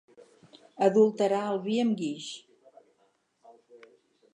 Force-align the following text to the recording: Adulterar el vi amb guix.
Adulterar 0.85 1.43
el 1.51 1.61
vi 1.67 1.77
amb 1.85 1.95
guix. 2.03 2.33